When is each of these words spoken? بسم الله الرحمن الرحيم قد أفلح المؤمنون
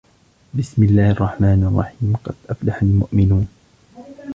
بسم 0.53 0.83
الله 0.83 1.11
الرحمن 1.11 1.63
الرحيم 1.69 2.13
قد 2.23 2.35
أفلح 2.49 2.81
المؤمنون 2.81 3.47